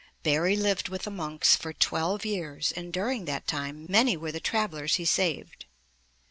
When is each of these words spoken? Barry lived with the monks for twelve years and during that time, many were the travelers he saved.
Barry 0.23 0.55
lived 0.55 0.89
with 0.89 1.03
the 1.03 1.11
monks 1.11 1.55
for 1.55 1.73
twelve 1.73 2.25
years 2.25 2.71
and 2.71 2.91
during 2.91 3.25
that 3.25 3.45
time, 3.45 3.85
many 3.87 4.17
were 4.17 4.31
the 4.31 4.39
travelers 4.39 4.95
he 4.95 5.05
saved. 5.05 5.65